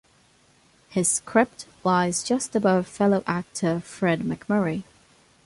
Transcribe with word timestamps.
His 0.89 1.21
crypt 1.27 1.67
lies 1.83 2.23
just 2.23 2.55
above 2.55 2.87
fellow 2.87 3.23
actor 3.27 3.81
Fred 3.81 4.21
MacMurray. 4.21 4.83